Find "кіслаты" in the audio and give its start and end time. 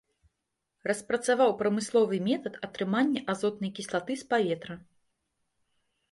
3.81-4.13